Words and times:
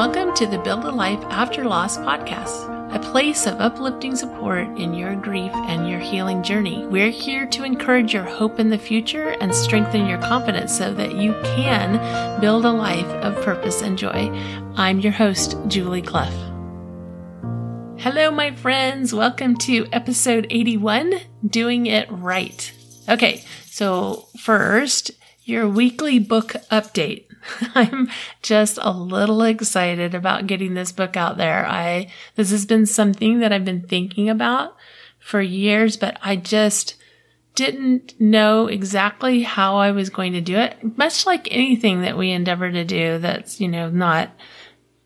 Welcome 0.00 0.34
to 0.36 0.46
the 0.46 0.56
Build 0.56 0.86
a 0.86 0.90
Life 0.90 1.22
After 1.24 1.62
Loss 1.62 1.98
podcast, 1.98 2.94
a 2.94 2.98
place 2.98 3.46
of 3.46 3.60
uplifting 3.60 4.16
support 4.16 4.66
in 4.78 4.94
your 4.94 5.14
grief 5.14 5.52
and 5.52 5.86
your 5.86 5.98
healing 5.98 6.42
journey. 6.42 6.86
We're 6.86 7.10
here 7.10 7.44
to 7.48 7.64
encourage 7.64 8.14
your 8.14 8.22
hope 8.22 8.58
in 8.58 8.70
the 8.70 8.78
future 8.78 9.36
and 9.42 9.54
strengthen 9.54 10.06
your 10.06 10.16
confidence 10.16 10.74
so 10.74 10.94
that 10.94 11.16
you 11.16 11.34
can 11.44 12.40
build 12.40 12.64
a 12.64 12.70
life 12.70 13.04
of 13.22 13.44
purpose 13.44 13.82
and 13.82 13.98
joy. 13.98 14.30
I'm 14.74 15.00
your 15.00 15.12
host, 15.12 15.58
Julie 15.66 16.00
Clough. 16.00 16.32
Hello, 17.98 18.30
my 18.30 18.52
friends. 18.52 19.12
Welcome 19.12 19.54
to 19.58 19.86
episode 19.92 20.46
81 20.48 21.12
Doing 21.46 21.84
It 21.84 22.10
Right. 22.10 22.72
Okay, 23.06 23.44
so 23.66 24.28
first, 24.38 25.10
your 25.50 25.68
weekly 25.68 26.18
book 26.18 26.54
update. 26.70 27.26
I'm 27.74 28.08
just 28.42 28.78
a 28.80 28.90
little 28.90 29.42
excited 29.42 30.14
about 30.14 30.46
getting 30.46 30.74
this 30.74 30.92
book 30.92 31.16
out 31.16 31.36
there. 31.36 31.66
I, 31.66 32.10
this 32.36 32.50
has 32.50 32.64
been 32.64 32.86
something 32.86 33.40
that 33.40 33.52
I've 33.52 33.64
been 33.64 33.86
thinking 33.86 34.30
about 34.30 34.76
for 35.18 35.40
years, 35.40 35.96
but 35.96 36.18
I 36.22 36.36
just 36.36 36.94
didn't 37.54 38.18
know 38.20 38.68
exactly 38.68 39.42
how 39.42 39.76
I 39.76 39.90
was 39.90 40.08
going 40.08 40.32
to 40.32 40.40
do 40.40 40.56
it. 40.56 40.96
Much 40.96 41.26
like 41.26 41.48
anything 41.50 42.02
that 42.02 42.16
we 42.16 42.30
endeavor 42.30 42.70
to 42.70 42.84
do 42.84 43.18
that's, 43.18 43.60
you 43.60 43.68
know, 43.68 43.90
not 43.90 44.30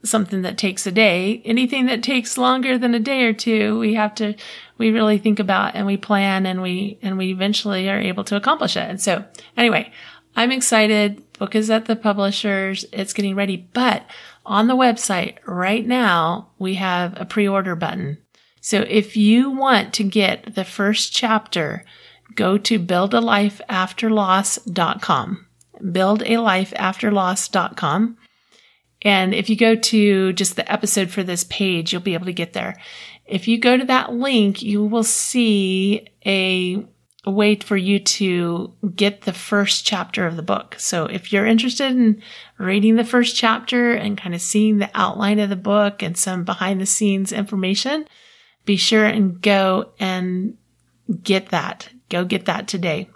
something 0.05 0.43
that 0.43 0.59
takes 0.59 0.87
a 0.87 0.93
day. 0.93 1.43
Anything 1.45 1.87
that 1.87 2.03
takes 2.03 2.39
longer 2.39 2.77
than 2.77 2.95
a 2.95 3.01
day 3.01 3.25
or 3.25 3.33
two, 3.33 3.79
we 3.79 3.95
have 3.95 4.15
to, 4.17 4.35
we 4.77 4.91
really 4.91 5.19
think 5.19 5.39
about 5.39 5.75
and 5.75 5.87
we 5.87 5.97
plan 5.97 6.47
and 6.47 6.61
we, 6.61 6.99
and 7.03 7.17
we 7.17 7.31
eventually 7.31 7.89
are 7.89 7.99
able 7.99 8.25
to 8.25 8.37
accomplish 8.37 8.77
it. 8.77 8.89
And 8.89 9.01
so 9.01 9.25
anyway, 9.57 9.91
I'm 10.37 10.53
excited. 10.53 11.23
Book 11.39 11.55
is 11.55 11.71
at 11.71 11.87
the 11.87 11.97
publishers. 11.97 12.85
It's 12.93 13.13
getting 13.13 13.37
ready. 13.37 13.57
But 13.57 14.05
on 14.45 14.67
the 14.67 14.77
website 14.77 15.37
right 15.47 15.87
now, 15.87 16.51
we 16.59 16.75
have 16.75 17.19
a 17.21 17.25
pre-order 17.25 17.77
button. 17.77 18.19
So 18.61 18.85
if 18.89 19.17
you 19.17 19.51
want 19.51 19.95
to 19.95 20.05
get 20.05 20.55
the 20.55 20.65
first 20.65 21.13
chapter, 21.13 21.85
go 22.35 22.57
to 22.59 22.79
buildalifeafterloss.com. 22.79 25.47
Buildalifeafterloss.com. 25.83 28.17
And 29.03 29.35
if 29.35 29.51
you 29.51 29.57
go 29.57 29.75
to 29.77 30.33
just 30.33 30.57
the 30.57 30.73
episode 30.73 31.11
for 31.11 31.23
this 31.23 31.45
page, 31.45 31.93
you'll 31.93 32.01
be 32.01 32.15
able 32.15 32.25
to 32.27 32.33
get 32.33 32.55
there. 32.55 32.81
If 33.27 33.47
you 33.49 33.59
go 33.59 33.77
to 33.77 33.85
that 33.85 34.15
link, 34.15 34.63
you 34.63 34.83
will 34.85 35.05
see 35.05 36.09
a 36.25 36.87
way 37.31 37.57
for 37.57 37.77
you 37.77 37.99
to 37.99 38.73
get 38.95 39.23
the 39.23 39.33
first 39.33 39.87
chapter 39.87 40.27
of 40.27 40.37
the 40.37 40.43
book. 40.43 40.77
So 40.79 41.07
if 41.07 41.33
you're 41.33 41.47
interested 41.47 41.91
in 41.93 42.23
reading 42.59 42.97
the 42.97 43.05
first 43.05 43.37
chapter 43.37 43.93
and 43.93 44.19
kind 44.19 44.35
of 44.35 44.41
seeing 44.41 44.79
the 44.79 44.91
outline 44.95 45.39
of 45.39 45.51
the 45.51 45.57
book 45.57 46.03
and 46.03 46.17
some 46.17 46.45
behind 46.45 46.81
the 46.81 46.87
scenes 46.87 47.33
information, 47.33 48.07
be 48.65 48.77
sure 48.77 49.07
and 49.07 49.41
go 49.41 49.93
and 49.99 50.57
get 51.23 51.49
that. 51.49 51.89
Go 52.09 52.25
get 52.25 52.47
that 52.47 52.69
today. 52.69 53.09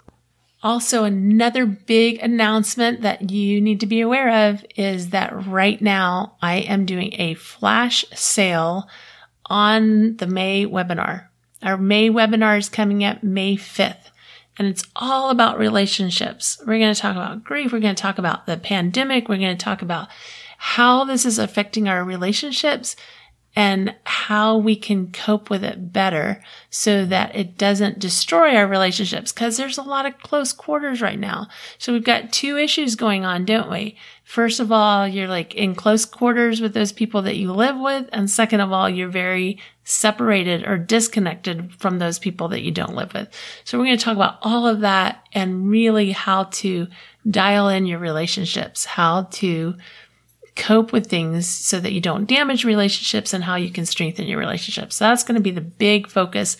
Also, 0.61 1.05
another 1.05 1.65
big 1.65 2.19
announcement 2.19 3.01
that 3.01 3.31
you 3.31 3.61
need 3.61 3.79
to 3.79 3.85
be 3.85 4.01
aware 4.01 4.49
of 4.49 4.65
is 4.75 5.11
that 5.11 5.47
right 5.47 5.81
now 5.81 6.35
I 6.41 6.57
am 6.57 6.85
doing 6.85 7.13
a 7.13 7.35
flash 7.35 8.03
sale 8.13 8.89
on 9.45 10.17
the 10.17 10.27
May 10.27 10.65
webinar. 10.65 11.28
Our 11.61 11.77
May 11.77 12.09
webinar 12.09 12.57
is 12.57 12.69
coming 12.69 13.03
up 13.03 13.21
May 13.21 13.57
5th, 13.57 14.11
and 14.57 14.67
it's 14.67 14.83
all 14.95 15.29
about 15.29 15.59
relationships. 15.59 16.57
We're 16.65 16.79
going 16.79 16.93
to 16.93 16.99
talk 16.99 17.15
about 17.15 17.43
grief. 17.43 17.73
We're 17.73 17.79
going 17.79 17.95
to 17.95 18.01
talk 18.01 18.17
about 18.17 18.45
the 18.45 18.57
pandemic. 18.57 19.27
We're 19.27 19.37
going 19.37 19.57
to 19.57 19.63
talk 19.63 19.81
about 19.81 20.07
how 20.57 21.03
this 21.03 21.25
is 21.25 21.39
affecting 21.39 21.87
our 21.87 22.03
relationships 22.03 22.95
and 23.55 23.95
how 24.05 24.57
we 24.57 24.75
can 24.75 25.11
cope 25.11 25.49
with 25.49 25.63
it 25.63 25.91
better 25.91 26.41
so 26.69 27.05
that 27.05 27.35
it 27.35 27.57
doesn't 27.57 27.99
destroy 27.99 28.55
our 28.55 28.67
relationships 28.67 29.33
because 29.33 29.57
there's 29.57 29.77
a 29.77 29.83
lot 29.83 30.05
of 30.05 30.19
close 30.19 30.53
quarters 30.53 31.01
right 31.01 31.19
now. 31.19 31.47
So 31.77 31.91
we've 31.91 32.03
got 32.03 32.31
two 32.31 32.57
issues 32.57 32.95
going 32.95 33.25
on, 33.25 33.45
don't 33.45 33.71
we? 33.71 33.97
First 34.23 34.59
of 34.59 34.71
all, 34.71 35.07
you're 35.07 35.27
like 35.27 35.55
in 35.55 35.73
close 35.75 36.05
quarters 36.05 36.61
with 36.61 36.73
those 36.73 36.91
people 36.91 37.21
that 37.23 37.37
you 37.37 37.51
live 37.51 37.77
with. 37.77 38.07
And 38.11 38.29
second 38.29 38.59
of 38.59 38.71
all, 38.71 38.89
you're 38.89 39.09
very 39.09 39.59
separated 39.89 40.67
or 40.67 40.77
disconnected 40.77 41.73
from 41.79 41.97
those 41.97 42.19
people 42.19 42.47
that 42.49 42.61
you 42.61 42.69
don't 42.69 42.93
live 42.93 43.11
with. 43.11 43.27
So 43.63 43.77
we're 43.77 43.85
going 43.85 43.97
to 43.97 44.03
talk 44.03 44.15
about 44.15 44.37
all 44.43 44.67
of 44.67 44.81
that 44.81 45.23
and 45.33 45.67
really 45.67 46.11
how 46.11 46.43
to 46.43 46.87
dial 47.27 47.69
in 47.69 47.87
your 47.87 47.97
relationships, 47.97 48.85
how 48.85 49.23
to 49.23 49.75
cope 50.55 50.91
with 50.91 51.07
things 51.07 51.47
so 51.47 51.79
that 51.79 51.91
you 51.91 52.01
don't 52.01 52.27
damage 52.27 52.65
relationships 52.65 53.33
and 53.33 53.43
how 53.43 53.55
you 53.55 53.71
can 53.71 53.87
strengthen 53.87 54.27
your 54.27 54.37
relationships. 54.37 54.97
So 54.97 55.05
that's 55.05 55.23
going 55.23 55.37
to 55.37 55.41
be 55.41 55.49
the 55.49 55.59
big 55.59 56.07
focus 56.07 56.57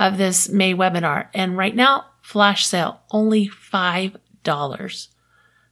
of 0.00 0.18
this 0.18 0.48
May 0.48 0.74
webinar. 0.74 1.28
And 1.34 1.56
right 1.56 1.76
now, 1.76 2.06
flash 2.20 2.66
sale, 2.66 3.00
only 3.12 3.48
$5. 3.48 5.08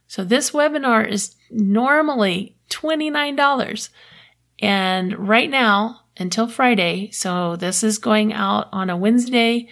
So 0.07 0.23
this 0.23 0.51
webinar 0.51 1.05
is 1.05 1.35
normally 1.49 2.55
$29. 2.69 3.89
And 4.59 5.27
right 5.27 5.49
now, 5.49 6.01
until 6.21 6.47
Friday, 6.47 7.11
so 7.11 7.55
this 7.57 7.83
is 7.83 7.97
going 7.97 8.31
out 8.31 8.69
on 8.71 8.89
a 8.89 8.95
Wednesday, 8.95 9.67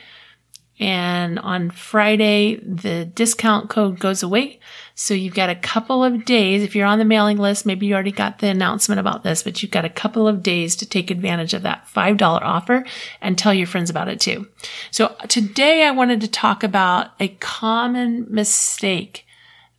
and 0.82 1.38
on 1.40 1.72
Friday, 1.72 2.56
the 2.56 3.04
discount 3.04 3.70
code 3.70 4.00
goes 4.00 4.24
away. 4.24 4.60
So 4.96 5.14
you've 5.14 5.34
got 5.34 5.50
a 5.50 5.56
couple 5.56 6.06
of 6.06 6.24
days. 6.24 6.64
If 6.64 6.74
you're 6.74 6.88
on 6.88 7.00
the 7.00 7.06
mailing 7.06 7.38
list, 7.38 7.66
maybe 7.66 7.86
you 7.86 7.94
already 7.94 8.14
got 8.14 8.40
the 8.40 8.48
announcement 8.48 9.00
about 9.00 9.24
this, 9.24 9.44
but 9.44 9.62
you've 9.62 9.74
got 9.74 9.84
a 9.84 9.90
couple 9.90 10.26
of 10.26 10.42
days 10.42 10.78
to 10.78 10.86
take 10.86 11.12
advantage 11.12 11.54
of 11.54 11.64
that 11.64 11.86
$5 11.94 12.22
offer 12.22 12.86
and 13.22 13.38
tell 13.38 13.54
your 13.54 13.68
friends 13.68 13.90
about 13.90 14.08
it 14.08 14.22
too. 14.22 14.48
So 14.90 15.16
today 15.28 15.84
I 15.84 15.92
wanted 15.92 16.22
to 16.22 16.30
talk 16.30 16.64
about 16.64 17.10
a 17.20 17.28
common 17.28 18.28
mistake 18.30 19.26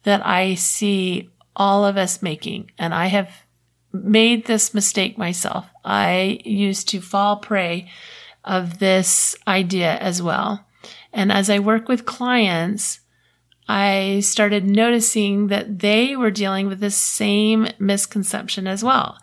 that 0.03 0.26
I 0.26 0.54
see 0.54 1.30
all 1.56 1.86
of 1.86 1.97
us 1.97 2.22
making. 2.22 2.72
And 2.78 2.92
I 2.92 3.06
have 3.06 3.30
made 3.92 4.46
this 4.46 4.74
mistake 4.74 5.18
myself. 5.18 5.66
I 5.84 6.40
used 6.44 6.88
to 6.90 7.00
fall 7.00 7.36
prey 7.36 7.90
of 8.44 8.78
this 8.78 9.36
idea 9.46 9.96
as 9.96 10.22
well. 10.22 10.66
And 11.12 11.32
as 11.32 11.50
I 11.50 11.58
work 11.58 11.88
with 11.88 12.06
clients, 12.06 13.00
I 13.68 14.20
started 14.20 14.64
noticing 14.64 15.48
that 15.48 15.80
they 15.80 16.16
were 16.16 16.30
dealing 16.30 16.66
with 16.66 16.80
the 16.80 16.90
same 16.90 17.68
misconception 17.78 18.66
as 18.66 18.82
well. 18.82 19.18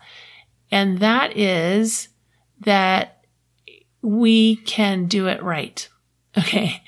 And 0.70 0.98
that 1.00 1.36
is 1.36 2.08
that 2.60 3.24
we 4.02 4.56
can 4.56 5.06
do 5.06 5.26
it 5.26 5.42
right. 5.42 5.88
Okay. 6.38 6.82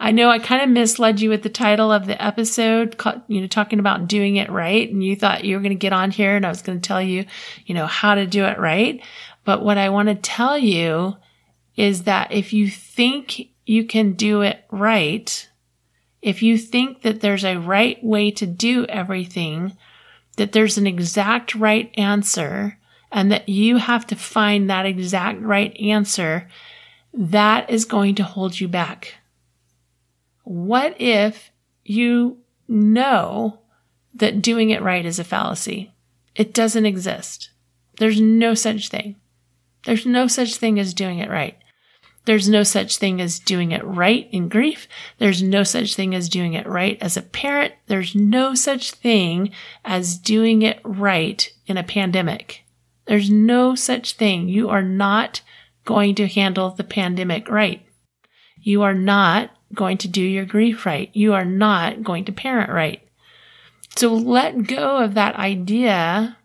I 0.00 0.10
know 0.10 0.28
I 0.28 0.38
kind 0.38 0.62
of 0.62 0.70
misled 0.70 1.20
you 1.20 1.30
with 1.30 1.42
the 1.42 1.48
title 1.48 1.92
of 1.92 2.06
the 2.06 2.20
episode, 2.22 2.96
you 3.28 3.40
know, 3.40 3.46
talking 3.46 3.78
about 3.78 4.08
doing 4.08 4.36
it 4.36 4.50
right. 4.50 4.90
And 4.90 5.04
you 5.04 5.14
thought 5.14 5.44
you 5.44 5.56
were 5.56 5.62
going 5.62 5.70
to 5.70 5.76
get 5.76 5.92
on 5.92 6.10
here 6.10 6.34
and 6.34 6.44
I 6.44 6.48
was 6.48 6.62
going 6.62 6.80
to 6.80 6.86
tell 6.86 7.02
you, 7.02 7.26
you 7.66 7.74
know, 7.74 7.86
how 7.86 8.14
to 8.14 8.26
do 8.26 8.44
it 8.44 8.58
right. 8.58 9.00
But 9.44 9.62
what 9.62 9.78
I 9.78 9.90
want 9.90 10.08
to 10.08 10.14
tell 10.14 10.58
you 10.58 11.16
is 11.76 12.04
that 12.04 12.32
if 12.32 12.52
you 12.52 12.68
think 12.68 13.50
you 13.66 13.84
can 13.84 14.12
do 14.14 14.42
it 14.42 14.64
right, 14.70 15.48
if 16.22 16.42
you 16.42 16.58
think 16.58 17.02
that 17.02 17.20
there's 17.20 17.44
a 17.44 17.58
right 17.58 18.02
way 18.02 18.30
to 18.32 18.46
do 18.46 18.84
everything, 18.86 19.76
that 20.36 20.52
there's 20.52 20.78
an 20.78 20.86
exact 20.86 21.54
right 21.54 21.92
answer, 21.96 22.78
and 23.12 23.30
that 23.30 23.48
you 23.48 23.76
have 23.76 24.06
to 24.08 24.16
find 24.16 24.68
that 24.68 24.86
exact 24.86 25.40
right 25.40 25.76
answer, 25.78 26.48
that 27.12 27.68
is 27.70 27.84
going 27.84 28.14
to 28.16 28.24
hold 28.24 28.58
you 28.60 28.68
back. 28.68 29.14
What 30.44 31.00
if 31.00 31.50
you 31.84 32.38
know 32.68 33.60
that 34.14 34.42
doing 34.42 34.70
it 34.70 34.82
right 34.82 35.04
is 35.04 35.18
a 35.18 35.24
fallacy? 35.24 35.92
It 36.34 36.54
doesn't 36.54 36.86
exist. 36.86 37.50
There's 37.98 38.20
no 38.20 38.54
such 38.54 38.88
thing. 38.88 39.16
There's 39.84 40.06
no 40.06 40.26
such 40.26 40.56
thing 40.56 40.78
as 40.78 40.94
doing 40.94 41.18
it 41.18 41.30
right. 41.30 41.58
There's 42.24 42.48
no 42.48 42.62
such 42.62 42.98
thing 42.98 43.22
as 43.22 43.38
doing 43.38 43.72
it 43.72 43.82
right 43.84 44.28
in 44.30 44.50
grief. 44.50 44.86
There's 45.16 45.42
no 45.42 45.62
such 45.62 45.94
thing 45.94 46.14
as 46.14 46.28
doing 46.28 46.52
it 46.52 46.66
right 46.66 46.98
as 47.00 47.16
a 47.16 47.22
parent. 47.22 47.72
There's 47.86 48.14
no 48.14 48.54
such 48.54 48.90
thing 48.92 49.50
as 49.82 50.18
doing 50.18 50.60
it 50.60 50.78
right 50.84 51.50
in 51.66 51.78
a 51.78 51.82
pandemic. 51.82 52.66
There's 53.06 53.30
no 53.30 53.74
such 53.74 54.12
thing. 54.12 54.48
You 54.48 54.68
are 54.68 54.82
not 54.82 55.40
going 55.88 56.14
to 56.14 56.28
handle 56.28 56.68
the 56.68 56.84
pandemic 56.84 57.48
right. 57.48 57.80
You 58.60 58.82
are 58.82 58.92
not 58.92 59.50
going 59.72 59.96
to 59.96 60.06
do 60.06 60.20
your 60.20 60.44
grief 60.44 60.84
right. 60.84 61.08
You 61.14 61.32
are 61.32 61.46
not 61.46 62.02
going 62.02 62.26
to 62.26 62.32
parent 62.32 62.70
right. 62.70 63.00
So 63.96 64.12
let 64.12 64.66
go 64.66 64.98
of 64.98 65.14
that 65.14 65.36
idea 65.36 66.36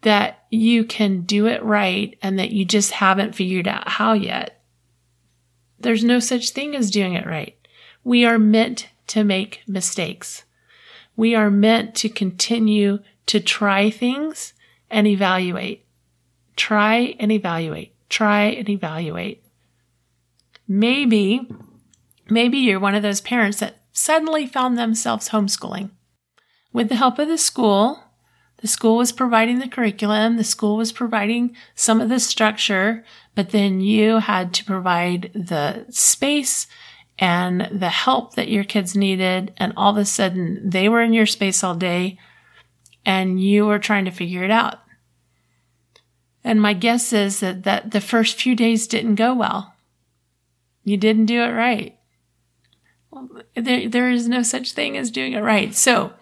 that 0.00 0.46
you 0.50 0.84
can 0.84 1.20
do 1.20 1.48
it 1.48 1.62
right 1.62 2.16
and 2.22 2.38
that 2.38 2.50
you 2.50 2.64
just 2.64 2.92
haven't 2.92 3.34
figured 3.34 3.68
out 3.68 3.86
how 3.86 4.14
yet. 4.14 4.62
There's 5.78 6.02
no 6.02 6.18
such 6.18 6.48
thing 6.50 6.74
as 6.74 6.90
doing 6.90 7.12
it 7.12 7.26
right. 7.26 7.58
We 8.04 8.24
are 8.24 8.38
meant 8.38 8.88
to 9.08 9.22
make 9.22 9.60
mistakes. 9.66 10.44
We 11.14 11.34
are 11.34 11.50
meant 11.50 11.94
to 11.96 12.08
continue 12.08 13.00
to 13.26 13.38
try 13.38 13.90
things 13.90 14.54
and 14.90 15.06
evaluate. 15.06 15.84
Try 16.56 17.16
and 17.20 17.30
evaluate. 17.30 17.94
Try 18.10 18.42
and 18.42 18.68
evaluate. 18.68 19.42
Maybe, 20.68 21.48
maybe 22.28 22.58
you're 22.58 22.78
one 22.78 22.94
of 22.94 23.02
those 23.02 23.22
parents 23.22 23.60
that 23.60 23.78
suddenly 23.92 24.46
found 24.46 24.76
themselves 24.76 25.30
homeschooling. 25.30 25.90
With 26.72 26.90
the 26.90 26.96
help 26.96 27.18
of 27.18 27.28
the 27.28 27.38
school, 27.38 28.04
the 28.58 28.68
school 28.68 28.98
was 28.98 29.10
providing 29.10 29.58
the 29.58 29.68
curriculum, 29.68 30.36
the 30.36 30.44
school 30.44 30.76
was 30.76 30.92
providing 30.92 31.56
some 31.74 32.00
of 32.00 32.10
the 32.10 32.20
structure, 32.20 33.04
but 33.34 33.50
then 33.50 33.80
you 33.80 34.18
had 34.18 34.52
to 34.54 34.64
provide 34.64 35.30
the 35.34 35.86
space 35.88 36.66
and 37.18 37.68
the 37.72 37.88
help 37.88 38.34
that 38.34 38.48
your 38.48 38.64
kids 38.64 38.94
needed. 38.94 39.52
And 39.56 39.72
all 39.76 39.92
of 39.92 39.96
a 39.96 40.04
sudden 40.04 40.68
they 40.68 40.88
were 40.88 41.02
in 41.02 41.12
your 41.12 41.26
space 41.26 41.64
all 41.64 41.74
day 41.74 42.18
and 43.04 43.42
you 43.42 43.66
were 43.66 43.78
trying 43.78 44.04
to 44.04 44.10
figure 44.10 44.44
it 44.44 44.50
out. 44.50 44.80
And 46.50 46.60
my 46.60 46.72
guess 46.72 47.12
is 47.12 47.38
that, 47.38 47.62
that 47.62 47.92
the 47.92 48.00
first 48.00 48.40
few 48.40 48.56
days 48.56 48.88
didn't 48.88 49.14
go 49.14 49.32
well. 49.32 49.72
You 50.82 50.96
didn't 50.96 51.26
do 51.26 51.42
it 51.42 51.52
right. 51.52 51.96
There, 53.54 53.88
there 53.88 54.10
is 54.10 54.26
no 54.26 54.42
such 54.42 54.72
thing 54.72 54.96
as 54.96 55.12
doing 55.12 55.34
it 55.34 55.42
right. 55.42 55.72
So 55.72 56.12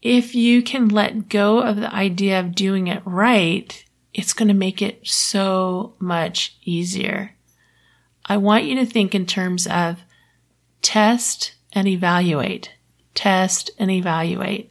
if 0.00 0.34
you 0.34 0.62
can 0.62 0.88
let 0.88 1.28
go 1.28 1.60
of 1.60 1.76
the 1.76 1.94
idea 1.94 2.40
of 2.40 2.54
doing 2.54 2.86
it 2.86 3.02
right, 3.04 3.84
it's 4.14 4.32
going 4.32 4.48
to 4.48 4.54
make 4.54 4.80
it 4.80 5.06
so 5.06 5.94
much 5.98 6.56
easier. 6.64 7.36
I 8.24 8.38
want 8.38 8.64
you 8.64 8.76
to 8.76 8.86
think 8.86 9.14
in 9.14 9.26
terms 9.26 9.66
of 9.66 9.98
test 10.80 11.52
and 11.74 11.86
evaluate, 11.86 12.72
test 13.14 13.72
and 13.78 13.90
evaluate. 13.90 14.69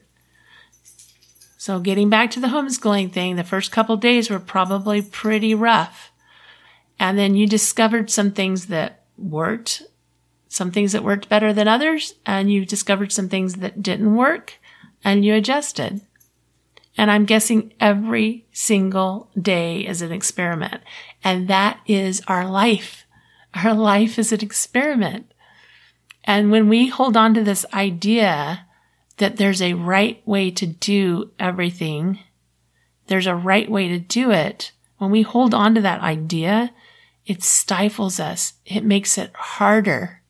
So 1.70 1.80
getting 1.80 2.10
back 2.10 2.32
to 2.32 2.40
the 2.40 2.48
homeschooling 2.48 3.12
thing, 3.12 3.36
the 3.36 3.44
first 3.44 3.72
couple 3.72 3.96
days 3.96 4.28
were 4.28 4.40
probably 4.40 5.04
pretty 5.04 5.54
rough. 5.54 6.12
And 6.98 7.16
then 7.16 7.36
you 7.36 7.46
discovered 7.46 8.10
some 8.10 8.32
things 8.32 8.66
that 8.70 9.04
worked, 9.20 9.84
some 10.48 10.72
things 10.72 10.94
that 10.94 11.04
worked 11.04 11.30
better 11.30 11.54
than 11.54 11.68
others, 11.68 12.16
and 12.26 12.52
you 12.52 12.66
discovered 12.66 13.12
some 13.12 13.30
things 13.30 13.58
that 13.58 13.84
didn't 13.84 14.16
work 14.16 14.58
and 15.04 15.24
you 15.24 15.36
adjusted. 15.36 16.02
And 16.98 17.12
I'm 17.12 17.26
guessing 17.26 17.72
every 17.80 18.48
single 18.52 19.30
day 19.40 19.82
is 19.82 20.02
an 20.02 20.12
experiment. 20.12 20.82
And 21.24 21.48
that 21.50 21.82
is 21.86 22.24
our 22.28 22.50
life. 22.50 23.06
Our 23.54 23.74
life 23.76 24.18
is 24.18 24.32
an 24.32 24.42
experiment. 24.42 25.32
And 26.24 26.50
when 26.50 26.68
we 26.68 26.88
hold 26.88 27.16
on 27.16 27.36
to 27.36 27.44
this 27.44 27.64
idea 27.76 28.66
that 29.20 29.38
there's 29.38 29.62
a 29.62 29.74
right 29.76 30.22
way 30.28 30.50
to 30.52 30.66
do 30.66 31.32
everything, 31.40 32.20
there's 33.08 33.28
a 33.28 33.36
right 33.36 33.70
way 33.70 33.88
to 33.88 34.00
do 34.00 34.32
it. 34.32 34.72
When 34.98 35.12
we 35.12 35.22
hold 35.22 35.54
on 35.54 35.76
to 35.76 35.82
that 35.82 36.02
idea, 36.02 36.74
it 37.26 37.44
stifles 37.44 38.20
us. 38.20 38.54
It 38.66 38.84
makes 38.84 39.18
it 39.18 39.32
harder. 39.36 40.22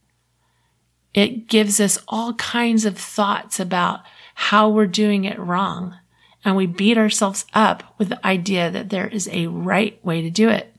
It 1.14 1.48
gives 1.48 1.80
us 1.80 1.98
all 2.08 2.34
kinds 2.36 2.86
of 2.86 2.98
thoughts 2.98 3.60
about 3.60 4.02
how 4.36 4.70
we're 4.70 4.86
doing 4.86 5.26
it 5.26 5.40
wrong. 5.40 5.96
And 6.46 6.56
we 6.56 6.68
beat 6.68 6.98
ourselves 6.98 7.46
up 7.54 7.96
with 7.98 8.10
the 8.10 8.26
idea 8.26 8.72
that 8.72 8.90
there 8.90 9.08
is 9.08 9.28
a 9.30 9.48
right 9.48 10.04
way 10.06 10.22
to 10.22 10.30
do 10.30 10.50
it. 10.50 10.74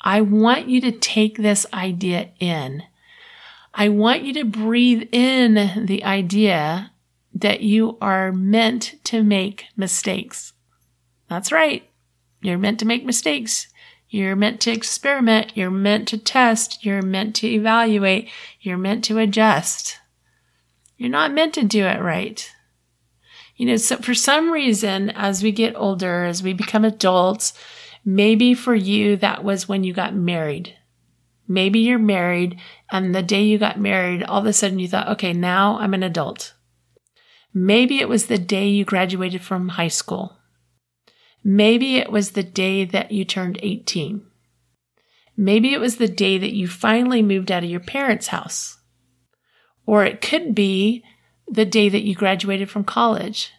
I 0.00 0.20
want 0.20 0.68
you 0.68 0.80
to 0.82 0.92
take 0.92 1.36
this 1.36 1.66
idea 1.74 2.30
in. 2.38 2.84
I 3.78 3.90
want 3.90 4.22
you 4.22 4.32
to 4.34 4.44
breathe 4.44 5.06
in 5.12 5.84
the 5.84 6.02
idea 6.02 6.92
that 7.34 7.60
you 7.60 7.98
are 8.00 8.32
meant 8.32 8.94
to 9.04 9.22
make 9.22 9.66
mistakes. 9.76 10.54
That's 11.28 11.52
right. 11.52 11.86
You're 12.40 12.56
meant 12.56 12.78
to 12.78 12.86
make 12.86 13.04
mistakes. 13.04 13.68
You're 14.08 14.34
meant 14.34 14.60
to 14.62 14.70
experiment. 14.70 15.52
You're 15.54 15.70
meant 15.70 16.08
to 16.08 16.16
test. 16.16 16.86
You're 16.86 17.02
meant 17.02 17.36
to 17.36 17.48
evaluate. 17.48 18.30
You're 18.62 18.78
meant 18.78 19.04
to 19.04 19.18
adjust. 19.18 19.98
You're 20.96 21.10
not 21.10 21.34
meant 21.34 21.52
to 21.54 21.62
do 21.62 21.84
it 21.84 22.00
right. 22.00 22.50
You 23.56 23.66
know, 23.66 23.76
so 23.76 23.98
for 23.98 24.14
some 24.14 24.50
reason, 24.50 25.10
as 25.10 25.42
we 25.42 25.52
get 25.52 25.76
older, 25.76 26.24
as 26.24 26.42
we 26.42 26.54
become 26.54 26.84
adults, 26.84 27.52
maybe 28.06 28.54
for 28.54 28.74
you, 28.74 29.16
that 29.16 29.44
was 29.44 29.68
when 29.68 29.84
you 29.84 29.92
got 29.92 30.14
married. 30.14 30.74
Maybe 31.48 31.80
you're 31.80 31.98
married 31.98 32.58
and 32.90 33.14
the 33.14 33.22
day 33.22 33.42
you 33.42 33.58
got 33.58 33.80
married, 33.80 34.22
all 34.22 34.40
of 34.40 34.46
a 34.46 34.52
sudden 34.52 34.78
you 34.78 34.88
thought, 34.88 35.08
okay, 35.08 35.32
now 35.32 35.78
I'm 35.78 35.94
an 35.94 36.02
adult. 36.02 36.54
Maybe 37.52 38.00
it 38.00 38.08
was 38.08 38.26
the 38.26 38.38
day 38.38 38.68
you 38.68 38.84
graduated 38.84 39.42
from 39.42 39.70
high 39.70 39.88
school. 39.88 40.36
Maybe 41.42 41.96
it 41.96 42.10
was 42.10 42.32
the 42.32 42.42
day 42.42 42.84
that 42.84 43.12
you 43.12 43.24
turned 43.24 43.58
18. 43.62 44.22
Maybe 45.36 45.72
it 45.72 45.80
was 45.80 45.96
the 45.96 46.08
day 46.08 46.38
that 46.38 46.54
you 46.54 46.66
finally 46.68 47.22
moved 47.22 47.52
out 47.52 47.64
of 47.64 47.70
your 47.70 47.80
parents' 47.80 48.28
house. 48.28 48.78
Or 49.86 50.04
it 50.04 50.20
could 50.20 50.54
be 50.54 51.04
the 51.46 51.64
day 51.64 51.88
that 51.88 52.02
you 52.02 52.14
graduated 52.14 52.70
from 52.70 52.84
college. 52.84 53.52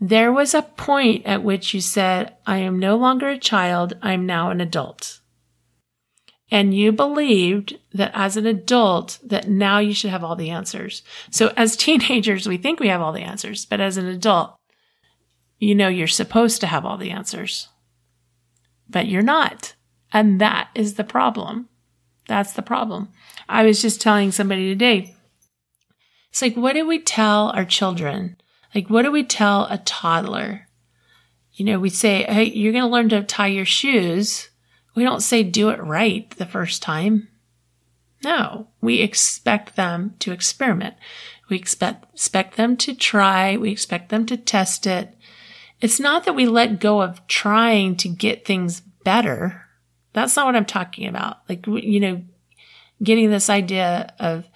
There 0.00 0.32
was 0.32 0.52
a 0.52 0.62
point 0.62 1.24
at 1.24 1.42
which 1.42 1.72
you 1.72 1.80
said, 1.80 2.36
I 2.46 2.58
am 2.58 2.78
no 2.78 2.96
longer 2.96 3.28
a 3.28 3.38
child, 3.38 3.94
I 4.02 4.12
am 4.12 4.26
now 4.26 4.50
an 4.50 4.60
adult. 4.60 5.20
And 6.50 6.74
you 6.74 6.92
believed 6.92 7.78
that 7.92 8.12
as 8.14 8.36
an 8.36 8.46
adult, 8.46 9.18
that 9.24 9.48
now 9.48 9.78
you 9.78 9.92
should 9.92 10.10
have 10.10 10.22
all 10.22 10.36
the 10.36 10.50
answers. 10.50 11.02
So 11.30 11.52
as 11.56 11.76
teenagers, 11.76 12.46
we 12.46 12.56
think 12.56 12.78
we 12.78 12.88
have 12.88 13.00
all 13.00 13.12
the 13.12 13.22
answers, 13.22 13.64
but 13.64 13.80
as 13.80 13.96
an 13.96 14.06
adult, 14.06 14.56
you 15.58 15.74
know 15.74 15.88
you're 15.88 16.06
supposed 16.06 16.60
to 16.60 16.66
have 16.66 16.84
all 16.84 16.98
the 16.98 17.10
answers. 17.10 17.68
But 18.88 19.06
you're 19.06 19.22
not. 19.22 19.74
And 20.12 20.40
that 20.40 20.68
is 20.74 20.94
the 20.94 21.04
problem. 21.04 21.68
That's 22.28 22.52
the 22.52 22.62
problem. 22.62 23.08
I 23.48 23.64
was 23.64 23.82
just 23.82 24.00
telling 24.00 24.32
somebody 24.32 24.68
today, 24.68 25.14
it's 26.30 26.42
like, 26.42 26.56
what 26.56 26.74
do 26.74 26.86
we 26.86 26.98
tell 26.98 27.50
our 27.50 27.64
children? 27.64 28.36
Like, 28.74 28.90
what 28.90 29.02
do 29.02 29.10
we 29.10 29.24
tell 29.24 29.66
a 29.70 29.78
toddler? 29.78 30.68
You 31.54 31.64
know, 31.64 31.78
we 31.78 31.88
say, 31.88 32.24
Hey, 32.24 32.44
you're 32.44 32.72
going 32.72 32.84
to 32.84 32.90
learn 32.90 33.08
to 33.08 33.22
tie 33.22 33.46
your 33.46 33.64
shoes. 33.64 34.50
We 34.96 35.04
don't 35.04 35.22
say 35.22 35.44
do 35.44 35.68
it 35.68 35.80
right 35.80 36.28
the 36.30 36.46
first 36.46 36.82
time. 36.82 37.28
No, 38.24 38.66
we 38.80 39.00
expect 39.00 39.76
them 39.76 40.14
to 40.20 40.32
experiment. 40.32 40.94
We 41.48 41.56
expect, 41.56 42.12
expect 42.14 42.56
them 42.56 42.76
to 42.78 42.94
try. 42.94 43.56
We 43.56 43.70
expect 43.70 44.08
them 44.08 44.26
to 44.26 44.36
test 44.36 44.86
it. 44.86 45.14
It's 45.80 46.00
not 46.00 46.24
that 46.24 46.34
we 46.34 46.46
let 46.46 46.80
go 46.80 47.02
of 47.02 47.24
trying 47.28 47.96
to 47.98 48.08
get 48.08 48.44
things 48.44 48.80
better. 48.80 49.66
That's 50.14 50.34
not 50.34 50.46
what 50.46 50.56
I'm 50.56 50.64
talking 50.64 51.06
about. 51.06 51.40
Like, 51.48 51.66
you 51.66 52.00
know, 52.00 52.22
getting 53.02 53.30
this 53.30 53.50
idea 53.50 54.14
of 54.18 54.48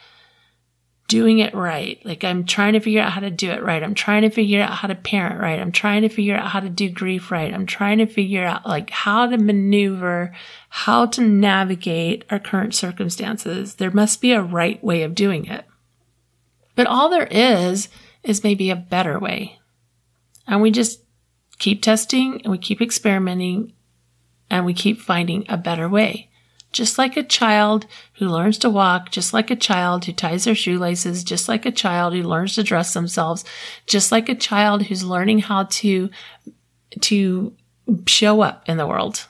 doing 1.11 1.41
it 1.41 1.53
right. 1.55 2.01
Like 2.07 2.23
I'm 2.23 2.45
trying 2.45 2.75
to 2.75 2.81
figure 2.81 3.03
out 3.03 3.11
how 3.11 3.21
to 3.21 3.33
do 3.33 3.51
it 3.51 3.65
right. 3.65 3.83
I'm 3.83 3.95
trying 3.95 4.23
to 4.23 4.31
figure 4.31 4.63
out 4.63 4.75
how 4.75 4.87
to 4.87 4.95
parent 4.95 5.41
right. 5.41 5.59
I'm 5.59 5.73
trying 5.73 6.03
to 6.03 6.09
figure 6.09 6.37
out 6.37 6.47
how 6.47 6.61
to 6.61 6.71
do 6.71 6.89
grief 6.89 7.33
right. 7.33 7.53
I'm 7.53 7.67
trying 7.67 7.99
to 7.99 8.07
figure 8.07 8.45
out 8.45 8.65
like 8.65 8.91
how 8.91 9.27
to 9.27 9.37
maneuver, 9.37 10.33
how 10.69 11.07
to 11.07 11.21
navigate 11.21 12.25
our 12.31 12.39
current 12.39 12.77
circumstances. 12.77 13.75
There 13.75 13.91
must 13.91 14.21
be 14.21 14.31
a 14.31 14.41
right 14.41 14.83
way 14.85 15.03
of 15.03 15.17
doing 15.17 15.47
it. 15.47 15.65
But 16.77 16.87
all 16.87 17.09
there 17.09 17.29
is 17.29 17.89
is 18.23 18.45
maybe 18.45 18.71
a 18.71 18.77
better 18.77 19.19
way. 19.19 19.59
And 20.47 20.63
we 20.63 20.71
just 20.71 21.03
keep 21.59 21.83
testing 21.83 22.41
and 22.43 22.53
we 22.53 22.59
keep 22.59 22.81
experimenting 22.81 23.73
and 24.49 24.65
we 24.65 24.75
keep 24.75 25.01
finding 25.01 25.45
a 25.49 25.57
better 25.57 25.89
way 25.89 26.30
just 26.73 26.99
like 26.99 27.17
a 27.17 27.23
child 27.23 27.87
who 28.15 28.27
learns 28.27 28.59
to 28.59 28.71
walk, 28.71 29.11
just 29.11 29.35
like 29.35 29.51
a 29.51 29.57
child 29.57 30.05
who 30.05 30.13
ties 30.13 30.45
their 30.45 30.55
shoelaces, 30.55 31.25
just 31.25 31.49
like 31.49 31.67
a 31.67 31.73
child 31.73 32.15
who 32.15 32.23
learns 32.23 32.55
to 32.55 32.63
dress 32.63 32.95
themselves, 32.95 33.45
just 33.87 34.13
like 34.13 34.29
a 34.29 34.35
child 34.35 34.85
who's 34.85 35.03
learning 35.03 35.41
how 35.41 35.65
to, 35.65 36.11
to 37.01 37.57
show 38.07 38.41
up 38.41 38.69
in 38.69 38.77
the 38.77 38.87
world. 38.87 39.27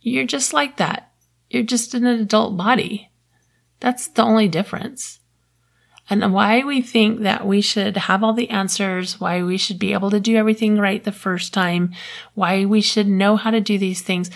You're 0.00 0.26
just 0.26 0.52
like 0.52 0.76
that. 0.76 1.12
You're 1.50 1.62
just 1.62 1.94
in 1.94 2.06
an 2.06 2.20
adult 2.20 2.56
body. 2.56 3.10
That's 3.80 4.08
the 4.08 4.22
only 4.22 4.48
difference. 4.48 5.18
And 6.10 6.32
why 6.32 6.62
we 6.64 6.82
think 6.82 7.20
that 7.20 7.46
we 7.46 7.60
should 7.60 7.96
have 7.96 8.22
all 8.22 8.32
the 8.32 8.50
answers, 8.50 9.20
why 9.20 9.42
we 9.42 9.56
should 9.56 9.78
be 9.78 9.92
able 9.92 10.10
to 10.10 10.20
do 10.20 10.36
everything 10.36 10.76
right 10.76 11.02
the 11.02 11.12
first 11.12 11.54
time, 11.54 11.92
why 12.34 12.64
we 12.64 12.80
should 12.80 13.06
know 13.06 13.36
how 13.36 13.50
to 13.50 13.60
do 13.60 13.78
these 13.78 14.02
things 14.02 14.30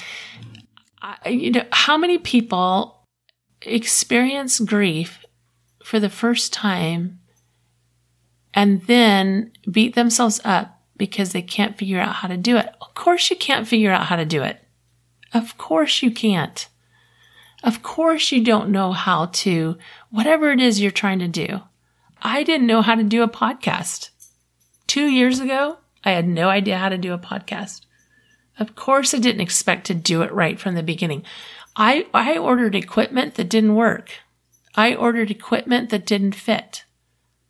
you 1.27 1.51
know, 1.51 1.65
how 1.73 1.97
many 1.97 2.19
people 2.19 3.05
experience 3.63 4.61
grief 4.61 5.25
for 5.83 6.01
the 6.01 6.11
first 6.11 6.53
time 6.53 7.21
and 8.55 8.83
then 8.83 9.53
beat 9.71 9.95
themselves 9.95 10.41
up 10.45 10.81
because 10.97 11.33
they 11.33 11.43
can't 11.43 11.77
figure 11.77 12.01
out 12.01 12.17
how 12.17 12.29
to 12.29 12.37
do 12.37 12.57
it? 12.57 12.69
Of 12.81 12.95
course, 12.95 13.31
you 13.31 13.37
can't 13.37 13.69
figure 13.69 13.93
out 13.93 14.07
how 14.07 14.17
to 14.17 14.25
do 14.25 14.43
it. 14.43 14.63
Of 15.33 15.59
course, 15.59 16.03
you 16.03 16.11
can't. 16.11 16.69
Of 17.63 17.83
course, 17.83 18.33
you 18.33 18.45
don't 18.45 18.71
know 18.71 18.93
how 18.93 19.27
to, 19.27 19.77
whatever 20.11 20.53
it 20.53 20.61
is 20.61 20.81
you're 20.81 20.91
trying 20.91 21.19
to 21.21 21.29
do. 21.29 21.63
I 22.23 22.43
didn't 22.43 22.67
know 22.67 22.83
how 22.83 22.95
to 22.95 23.03
do 23.03 23.23
a 23.23 23.29
podcast. 23.29 24.11
Two 24.87 25.07
years 25.07 25.41
ago, 25.41 25.79
I 26.05 26.13
had 26.13 26.29
no 26.29 26.49
idea 26.49 26.79
how 26.79 26.89
to 26.89 26.99
do 26.99 27.13
a 27.13 27.19
podcast. 27.19 27.86
Of 28.59 28.75
course, 28.75 29.13
I 29.15 29.19
didn't 29.19 29.43
expect 29.43 29.87
to 29.87 29.95
do 29.95 30.23
it 30.23 30.33
right 30.33 30.59
from 30.59 30.75
the 30.75 30.83
beginning. 30.83 31.25
I, 31.75 32.07
I 32.15 32.39
ordered 32.39 32.75
equipment 32.75 33.35
that 33.35 33.51
didn't 33.51 33.75
work. 33.75 34.11
I 34.75 34.95
ordered 34.95 35.31
equipment 35.31 35.91
that 35.91 36.07
didn't 36.07 36.35
fit. 36.35 36.85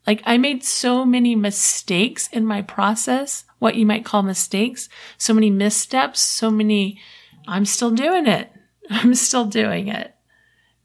Like 0.07 0.23
I 0.25 0.39
made 0.39 0.65
so 0.65 1.05
many 1.05 1.35
mistakes 1.35 2.29
in 2.33 2.47
my 2.47 2.63
process, 2.63 3.45
what 3.59 3.75
you 3.75 3.85
might 3.87 4.05
call 4.05 4.23
mistakes, 4.23 4.89
so 5.19 5.35
many 5.35 5.51
missteps, 5.51 6.21
so 6.21 6.51
many, 6.51 7.01
I'm 7.49 7.65
still 7.65 7.91
doing 7.91 8.27
it. 8.27 8.53
I'm 8.91 9.15
still 9.15 9.47
doing 9.47 9.89
it. 9.89 10.15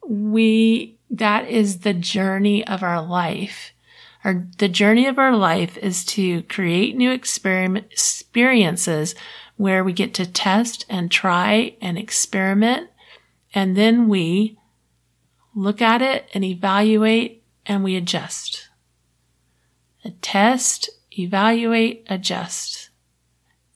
We, 0.07 0.97
that 1.11 1.47
is 1.47 1.79
the 1.79 1.93
journey 1.93 2.65
of 2.65 2.81
our 2.81 3.01
life. 3.01 3.73
Our, 4.23 4.47
the 4.57 4.69
journey 4.69 5.07
of 5.07 5.19
our 5.19 5.35
life 5.35 5.77
is 5.77 6.05
to 6.05 6.43
create 6.43 6.95
new 6.95 7.11
experiment, 7.11 7.87
experiences 7.91 9.15
where 9.57 9.83
we 9.83 9.93
get 9.93 10.13
to 10.15 10.25
test 10.25 10.85
and 10.89 11.11
try 11.11 11.75
and 11.81 11.97
experiment. 11.97 12.89
And 13.53 13.75
then 13.75 14.07
we 14.07 14.57
look 15.55 15.81
at 15.81 16.01
it 16.01 16.27
and 16.33 16.43
evaluate 16.43 17.43
and 17.65 17.83
we 17.83 17.95
adjust. 17.95 18.69
Test, 20.21 20.89
evaluate, 21.17 22.05
adjust. 22.09 22.89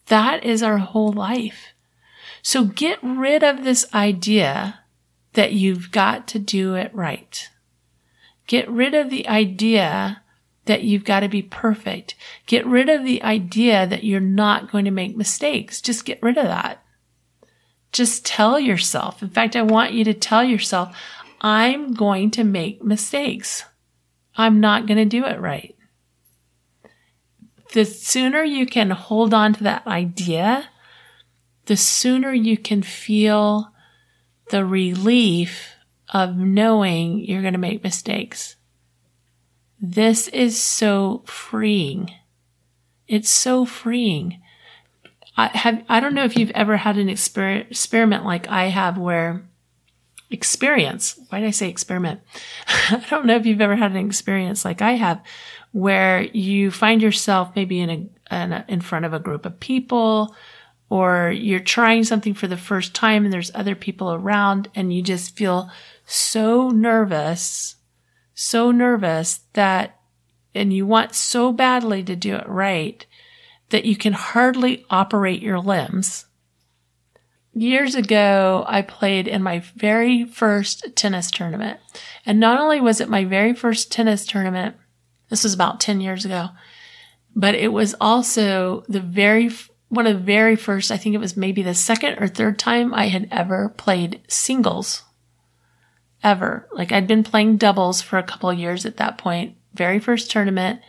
That 0.08 0.44
is 0.44 0.64
our 0.64 0.78
whole 0.78 1.12
life. 1.12 1.74
So 2.42 2.66
get 2.66 3.00
rid 3.02 3.44
of 3.44 3.64
this 3.64 3.86
idea 3.94 4.80
that 5.34 5.54
you've 5.54 5.92
got 5.92 6.28
to 6.30 6.40
do 6.40 6.76
it 6.76 6.94
right. 6.94 7.50
Get 8.48 8.70
rid 8.70 8.94
of 8.94 9.10
the 9.10 9.28
idea 9.28 10.22
that 10.66 10.84
you've 10.84 11.04
got 11.06 11.22
to 11.22 11.30
be 11.30 11.42
perfect. 11.42 12.16
Get 12.46 12.66
rid 12.66 12.90
of 12.90 13.04
the 13.04 13.22
idea 13.24 13.88
that 13.88 14.04
you're 14.04 14.20
not 14.20 14.72
going 14.72 14.86
to 14.86 14.92
make 14.92 15.16
mistakes. 15.16 15.82
Just 15.82 16.06
get 16.06 16.22
rid 16.22 16.38
of 16.38 16.46
that. 16.46 16.84
Just 17.92 18.26
tell 18.26 18.60
yourself. 18.60 19.22
In 19.22 19.30
fact, 19.30 19.56
I 19.56 19.62
want 19.62 19.94
you 19.94 20.04
to 20.04 20.14
tell 20.14 20.44
yourself, 20.44 20.96
I'm 21.42 21.94
going 21.94 22.32
to 22.32 22.44
make 22.44 22.84
mistakes. 22.84 23.64
I'm 24.36 24.60
not 24.60 24.86
going 24.86 24.98
to 24.98 25.06
do 25.06 25.26
it 25.26 25.40
right. 25.40 25.76
The 27.74 27.86
sooner 27.86 28.44
you 28.44 28.66
can 28.66 28.90
hold 28.90 29.34
on 29.34 29.54
to 29.54 29.64
that 29.64 29.86
idea, 29.86 30.70
the 31.66 31.78
sooner 31.78 32.34
you 32.34 32.58
can 32.58 32.84
feel 32.84 33.72
the 34.50 34.66
relief 34.66 35.74
of 36.14 36.36
knowing 36.36 37.20
you're 37.20 37.42
going 37.42 37.54
to 37.54 37.60
make 37.60 37.84
mistakes. 37.84 38.56
This 39.88 40.28
is 40.30 40.60
so 40.60 41.22
freeing. 41.26 42.12
It's 43.08 43.30
so 43.30 43.66
freeing. 43.66 44.42
I 45.38 45.48
have, 45.48 45.84
I 45.88 46.00
don't 46.00 46.16
know 46.16 46.24
if 46.24 46.36
you've 46.38 46.52
ever 46.52 46.78
had 46.78 46.98
an 46.98 47.08
exper- 47.08 47.70
experiment 47.70 48.26
like 48.26 48.48
I 48.48 48.70
have 48.70 48.98
where 48.98 49.48
experience, 50.32 51.20
why 51.30 51.40
did 51.40 51.48
I 51.48 51.52
say 51.52 51.70
experiment? 51.70 52.22
I 52.68 53.06
don't 53.12 53.28
know 53.28 53.36
if 53.36 53.46
you've 53.46 53.62
ever 53.62 53.76
had 53.76 53.92
an 53.92 53.98
experience 53.98 54.66
like 54.66 54.82
I 54.82 54.94
have 54.94 55.22
where 55.72 56.22
you 56.22 56.72
find 56.72 57.00
yourself 57.00 57.52
maybe 57.56 57.80
in 57.80 57.90
a, 57.92 58.36
in, 58.36 58.54
a, 58.54 58.66
in 58.68 58.82
front 58.82 59.06
of 59.06 59.14
a 59.14 59.20
group 59.20 59.46
of 59.46 59.60
people 59.60 60.36
or 60.90 61.32
you're 61.32 61.60
trying 61.60 62.04
something 62.04 62.34
for 62.34 62.48
the 62.48 62.58
first 62.58 62.96
time 62.96 63.24
and 63.24 63.32
there's 63.32 63.52
other 63.54 63.76
people 63.76 64.12
around 64.12 64.68
and 64.74 64.92
you 64.92 65.04
just 65.04 65.36
feel 65.38 65.70
so 66.06 66.70
nervous 66.70 67.76
so 68.36 68.70
nervous 68.70 69.40
that, 69.54 70.00
and 70.54 70.72
you 70.72 70.86
want 70.86 71.16
so 71.16 71.52
badly 71.52 72.04
to 72.04 72.16
do 72.16 72.36
it 72.36 72.48
right 72.48 73.06
that 73.70 73.86
you 73.86 73.96
can 73.96 74.14
hardly 74.14 74.86
operate 74.90 75.42
your 75.42 75.60
limbs. 75.60 76.26
Years 77.54 77.96
ago, 77.96 78.66
I 78.68 78.82
played 78.82 79.28
in 79.28 79.42
my 79.42 79.64
very 79.76 80.26
first 80.26 80.96
tennis 80.96 81.32
tournament. 81.32 81.80
And 82.26 82.40
not 82.40 82.60
only 82.60 82.82
was 82.82 83.00
it 83.00 83.10
my 83.10 83.24
very 83.24 83.54
first 83.54 83.92
tennis 83.92 84.26
tournament, 84.26 84.76
this 85.30 85.44
was 85.44 85.54
about 85.54 85.80
10 85.80 86.02
years 86.02 86.26
ago, 86.26 86.50
but 87.34 87.56
it 87.56 87.70
was 87.70 87.96
also 88.00 88.84
the 88.90 89.00
very, 89.00 89.50
one 89.88 90.06
of 90.06 90.18
the 90.18 90.24
very 90.24 90.58
first, 90.58 90.92
I 90.92 90.98
think 90.98 91.16
it 91.16 91.20
was 91.20 91.38
maybe 91.38 91.64
the 91.64 91.74
second 91.74 92.18
or 92.20 92.28
third 92.28 92.60
time 92.60 92.94
I 92.94 93.08
had 93.08 93.30
ever 93.32 93.70
played 93.70 94.22
singles 94.28 95.04
ever. 96.26 96.68
Like 96.74 96.92
I'd 96.92 97.08
been 97.08 97.24
playing 97.24 97.58
doubles 97.58 98.02
for 98.02 98.18
a 98.18 98.24
couple 98.24 98.52
years 98.52 98.86
at 98.86 98.98
that 98.98 99.18
point. 99.18 99.56
Very 99.74 100.00
first 100.00 100.32
tournament, 100.32 100.82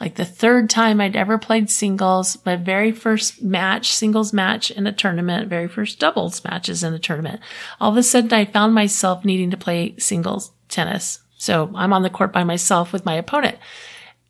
like 0.00 0.14
the 0.14 0.24
third 0.24 0.70
time 0.70 1.00
I'd 1.00 1.14
ever 1.14 1.38
played 1.38 1.70
singles, 1.70 2.38
my 2.44 2.56
very 2.56 2.90
first 2.90 3.42
match, 3.42 3.92
singles 3.92 4.32
match 4.32 4.70
in 4.70 4.86
a 4.86 4.92
tournament, 4.92 5.48
very 5.48 5.68
first 5.68 6.00
doubles 6.00 6.42
matches 6.42 6.82
in 6.82 6.94
a 6.94 6.98
tournament. 6.98 7.40
All 7.80 7.90
of 7.90 7.96
a 7.98 8.02
sudden 8.02 8.32
I 8.32 8.46
found 8.46 8.74
myself 8.74 9.24
needing 9.24 9.50
to 9.50 9.56
play 9.56 9.94
singles 9.98 10.50
tennis. 10.68 11.20
So 11.36 11.70
I'm 11.74 11.92
on 11.92 12.02
the 12.02 12.10
court 12.10 12.32
by 12.32 12.42
myself 12.42 12.92
with 12.92 13.04
my 13.04 13.14
opponent. 13.14 13.58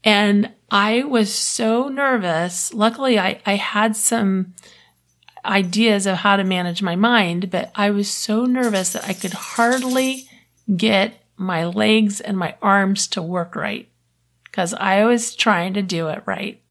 And 0.03 0.51
I 0.71 1.05
was 1.05 1.33
so 1.33 1.89
nervous. 1.89 2.75
Luckily 2.75 3.19
I, 3.19 3.41
I 3.47 3.55
had 3.55 3.95
some 3.95 4.55
ideas 5.45 6.07
of 6.07 6.17
how 6.17 6.37
to 6.37 6.45
manage 6.45 6.83
my 6.83 6.97
mind, 6.97 7.51
but 7.51 7.71
I 7.77 7.91
was 7.91 8.11
so 8.11 8.45
nervous 8.45 8.93
that 8.93 9.05
I 9.05 9.13
could 9.13 9.33
hardly 9.33 10.29
get 10.77 11.23
my 11.37 11.65
legs 11.65 12.21
and 12.21 12.39
my 12.39 12.57
arms 12.63 13.07
to 13.09 13.23
work 13.23 13.57
right 13.57 13.89
because 14.45 14.75
I 14.75 15.05
was 15.05 15.35
trying 15.35 15.75
to 15.75 15.83
do 15.83 16.09
it 16.09 16.23
right. 16.27 16.63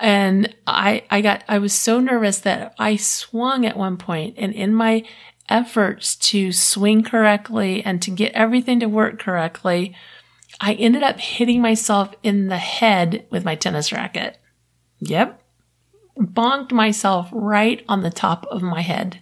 And 0.00 0.54
I, 0.66 1.04
I 1.10 1.20
got, 1.20 1.44
I 1.48 1.58
was 1.58 1.72
so 1.72 2.00
nervous 2.00 2.38
that 2.40 2.74
I 2.78 2.96
swung 2.96 3.64
at 3.66 3.76
one 3.76 3.96
point 3.96 4.34
and 4.38 4.52
in 4.52 4.74
my 4.74 5.04
efforts 5.48 6.16
to 6.16 6.52
swing 6.52 7.02
correctly 7.02 7.84
and 7.84 8.00
to 8.02 8.10
get 8.10 8.32
everything 8.32 8.80
to 8.80 8.86
work 8.86 9.18
correctly, 9.18 9.94
I 10.60 10.74
ended 10.74 11.02
up 11.02 11.20
hitting 11.20 11.60
myself 11.60 12.14
in 12.22 12.48
the 12.48 12.58
head 12.58 13.26
with 13.30 13.44
my 13.44 13.54
tennis 13.54 13.92
racket. 13.92 14.38
Yep. 15.00 15.40
Bonked 16.18 16.72
myself 16.72 17.28
right 17.32 17.84
on 17.88 18.02
the 18.02 18.10
top 18.10 18.46
of 18.50 18.62
my 18.62 18.80
head 18.80 19.20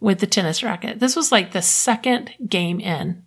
with 0.00 0.18
the 0.18 0.26
tennis 0.26 0.62
racket. 0.62 0.98
This 0.98 1.14
was 1.14 1.30
like 1.30 1.52
the 1.52 1.62
second 1.62 2.32
game 2.48 2.80
in. 2.80 3.22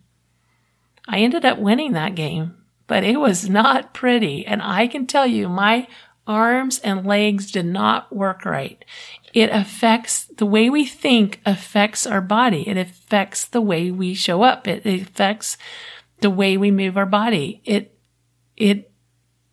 I 1.06 1.20
ended 1.20 1.44
up 1.44 1.58
winning 1.58 1.92
that 1.92 2.14
game, 2.14 2.56
but 2.86 3.04
it 3.04 3.18
was 3.18 3.48
not 3.48 3.94
pretty. 3.94 4.44
And 4.46 4.60
I 4.60 4.88
can 4.88 5.06
tell 5.06 5.26
you, 5.26 5.48
my 5.48 5.86
arms 6.26 6.78
and 6.80 7.06
legs 7.06 7.52
did 7.52 7.66
not 7.66 8.14
work 8.14 8.44
right. 8.44 8.84
It 9.32 9.50
affects 9.50 10.24
the 10.24 10.46
way 10.46 10.70
we 10.70 10.84
think 10.86 11.40
affects 11.44 12.06
our 12.06 12.20
body. 12.20 12.68
It 12.68 12.76
affects 12.76 13.44
the 13.44 13.60
way 13.60 13.90
we 13.90 14.14
show 14.14 14.42
up. 14.42 14.66
It 14.66 14.86
affects 14.86 15.58
the 16.20 16.30
way 16.30 16.56
we 16.56 16.70
move 16.70 16.96
our 16.96 17.06
body. 17.06 17.60
It, 17.64 17.96
it 18.56 18.90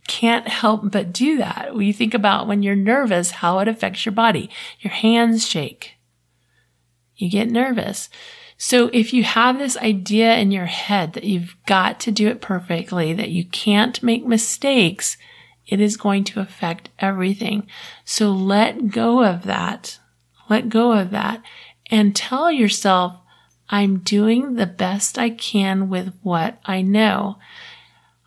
can't 0.07 0.47
help 0.47 0.91
but 0.91 1.11
do 1.11 1.37
that. 1.37 1.75
We 1.75 1.91
think 1.91 2.13
about 2.13 2.47
when 2.47 2.63
you're 2.63 2.75
nervous, 2.75 3.31
how 3.31 3.59
it 3.59 3.67
affects 3.67 4.05
your 4.05 4.13
body. 4.13 4.49
Your 4.79 4.93
hands 4.93 5.47
shake 5.47 5.97
you 7.21 7.29
get 7.29 7.49
nervous. 7.49 8.09
So 8.57 8.89
if 8.93 9.13
you 9.13 9.23
have 9.23 9.57
this 9.57 9.75
idea 9.77 10.35
in 10.35 10.51
your 10.51 10.67
head 10.67 11.13
that 11.13 11.23
you've 11.23 11.55
got 11.65 11.99
to 12.01 12.11
do 12.11 12.27
it 12.27 12.41
perfectly, 12.41 13.13
that 13.13 13.29
you 13.29 13.45
can't 13.45 14.03
make 14.03 14.25
mistakes, 14.25 15.17
it 15.67 15.81
is 15.81 15.97
going 15.97 16.23
to 16.25 16.41
affect 16.41 16.89
everything. 16.99 17.67
So 18.05 18.31
let 18.31 18.89
go 18.89 19.23
of 19.23 19.43
that. 19.43 19.99
Let 20.49 20.69
go 20.69 20.91
of 20.91 21.11
that 21.11 21.41
and 21.89 22.15
tell 22.15 22.51
yourself, 22.51 23.17
I'm 23.69 23.99
doing 23.99 24.55
the 24.55 24.67
best 24.67 25.17
I 25.17 25.29
can 25.29 25.89
with 25.89 26.13
what 26.21 26.59
I 26.65 26.81
know. 26.81 27.39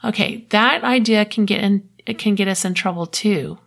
Okay. 0.03 0.47
That 0.51 0.83
idea 0.83 1.25
can 1.27 1.45
get 1.45 1.63
in, 1.63 1.89
it 2.07 2.19
can 2.19 2.35
get 2.35 2.49
us 2.49 2.65
in 2.65 2.75
trouble 2.75 3.07
too 3.07 3.59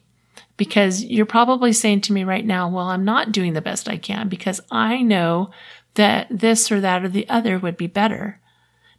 because 0.58 1.04
you're 1.04 1.26
probably 1.26 1.72
saying 1.72 2.02
to 2.02 2.14
me 2.14 2.24
right 2.24 2.46
now, 2.46 2.68
well, 2.68 2.90
I'm 2.90 3.06
not 3.06 3.32
doing 3.32 3.54
the 3.54 3.62
best 3.62 3.88
I 3.88 3.98
can 3.98 4.28
because 4.28 4.60
I 4.72 5.02
know 5.02 5.52
that 5.94 6.28
this 6.30 6.72
or 6.72 6.82
that 6.82 7.04
or 7.04 7.10
the 7.10 7.30
other 7.30 7.58
would 7.60 7.78
be 7.78 7.88
better. 7.88 8.42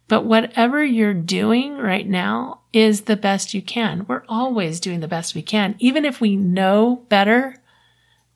But 0.07 0.25
whatever 0.25 0.83
you're 0.83 1.13
doing 1.13 1.77
right 1.77 2.07
now 2.07 2.61
is 2.73 3.01
the 3.01 3.15
best 3.15 3.53
you 3.53 3.61
can. 3.61 4.05
We're 4.07 4.23
always 4.27 4.79
doing 4.79 5.01
the 5.01 5.07
best 5.07 5.35
we 5.35 5.43
can. 5.43 5.75
Even 5.79 6.03
if 6.03 6.19
we 6.19 6.35
know 6.35 7.05
better, 7.09 7.55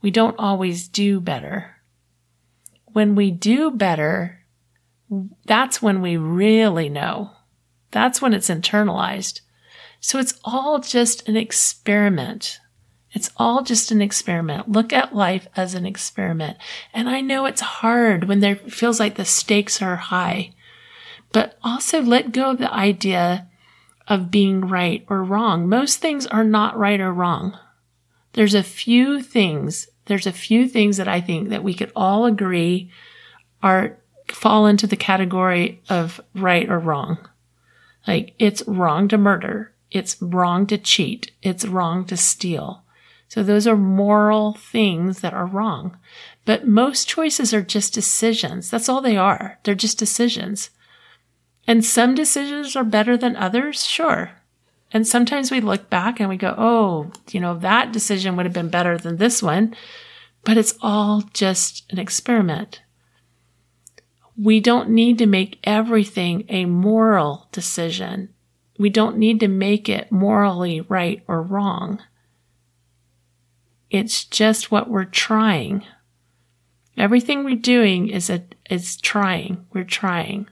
we 0.02 0.12
don't 0.12 0.38
always 0.38 0.88
do 0.88 1.20
better. 1.20 1.78
When 2.86 3.16
we 3.16 3.32
do 3.32 3.72
better, 3.72 4.46
that's 5.46 5.82
when 5.82 6.02
we 6.02 6.16
really 6.18 6.90
know. 6.90 7.32
That's 7.90 8.22
when 8.22 8.34
it's 8.34 8.50
internalized. 8.50 9.42
So 10.00 10.20
it's 10.20 10.40
all 10.44 10.80
just 10.80 11.28
an 11.28 11.38
experiment. 11.38 12.60
It's 13.14 13.30
all 13.38 13.64
just 13.64 13.92
an 13.92 14.02
experiment. 14.02 14.72
Look 14.72 14.92
at 14.92 15.16
life 15.16 15.48
as 15.56 15.76
an 15.76 15.86
experiment. 15.86 16.58
And 16.94 17.08
I 17.08 17.22
know 17.22 17.46
it's 17.46 17.62
hard 17.62 18.26
when 18.28 18.40
there 18.40 18.56
feels 18.56 19.00
like 19.00 19.16
the 19.16 19.26
stakes 19.26 19.82
are 19.82 19.96
high, 19.96 20.52
but 21.32 21.58
also 21.64 22.02
let 22.02 22.32
go 22.32 22.52
of 22.52 22.58
the 22.58 22.74
idea 22.74 23.48
of 24.08 24.32
being 24.32 24.62
right 24.62 25.06
or 25.08 25.24
wrong. 25.24 25.70
Most 25.70 26.00
things 26.00 26.26
are 26.28 26.44
not 26.44 26.78
right 26.78 27.00
or 27.00 27.14
wrong. 27.14 27.58
There's 28.34 28.56
a 28.56 28.64
few 28.64 29.22
things, 29.22 29.88
there's 30.06 30.28
a 30.28 30.32
few 30.32 30.68
things 30.68 30.98
that 30.98 31.08
I 31.08 31.22
think 31.22 31.50
that 31.50 31.64
we 31.64 31.74
could 31.74 31.92
all 31.96 32.26
agree 32.26 32.92
are 33.62 33.98
fall 34.28 34.66
into 34.66 34.88
the 34.88 34.96
category 34.96 35.82
of 35.88 36.20
right 36.34 36.68
or 36.70 36.80
wrong. 36.80 37.18
Like 38.08 38.34
it's 38.40 38.64
wrong 38.68 39.08
to 39.10 39.18
murder. 39.18 39.72
It's 39.92 40.20
wrong 40.22 40.66
to 40.68 40.78
cheat. 40.78 41.32
It's 41.42 41.66
wrong 41.66 42.06
to 42.06 42.18
steal. 42.18 42.83
So 43.34 43.42
those 43.42 43.66
are 43.66 43.76
moral 43.76 44.54
things 44.54 45.22
that 45.22 45.34
are 45.34 45.48
wrong. 45.48 45.98
But 46.46 46.68
most 46.68 47.08
choices 47.08 47.52
are 47.52 47.64
just 47.64 47.92
decisions. 47.92 48.70
That's 48.70 48.88
all 48.88 49.02
they 49.02 49.18
are. 49.18 49.58
They're 49.64 49.74
just 49.74 49.98
decisions. 49.98 50.70
And 51.66 51.84
some 51.84 52.14
decisions 52.14 52.76
are 52.76 52.84
better 52.84 53.18
than 53.18 53.36
others, 53.36 53.88
sure. 53.88 54.34
And 54.92 55.08
sometimes 55.08 55.50
we 55.50 55.62
look 55.62 55.90
back 55.90 56.20
and 56.20 56.30
we 56.30 56.38
go, 56.38 56.54
oh, 56.56 57.12
you 57.32 57.40
know, 57.40 57.58
that 57.58 57.92
decision 57.92 58.36
would 58.36 58.46
have 58.46 58.54
been 58.54 58.70
better 58.70 59.00
than 59.00 59.18
this 59.18 59.42
one. 59.42 59.76
But 60.44 60.58
it's 60.58 60.76
all 60.80 61.24
just 61.34 61.92
an 61.92 61.98
experiment. 61.98 62.84
We 64.38 64.60
don't 64.60 64.90
need 64.90 65.18
to 65.18 65.26
make 65.26 65.58
everything 65.64 66.46
a 66.50 66.66
moral 66.66 67.48
decision. 67.52 68.30
We 68.78 68.92
don't 68.92 69.18
need 69.18 69.40
to 69.40 69.48
make 69.48 69.90
it 69.90 70.12
morally 70.12 70.82
right 70.82 71.24
or 71.28 71.42
wrong. 71.42 72.00
It's 73.94 74.26
just 74.26 74.72
what 74.72 74.90
we're 74.90 75.06
trying. 75.06 75.86
Everything 76.98 77.44
we're 77.44 77.56
doing 77.56 78.10
is 78.10 78.28
a, 78.28 78.44
is 78.68 78.98
trying. 78.98 79.68
We're 79.72 79.84
trying. 79.84 80.48